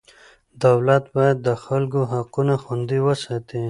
[0.65, 3.59] دولت باید د خلکو حقونه خوندي وساتي.